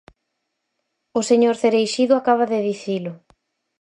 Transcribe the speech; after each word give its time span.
O 1.19 1.21
señor 1.29 1.55
Cereixido 1.61 2.13
acaba 2.17 2.45
de 2.53 2.59
dicilo. 2.69 3.13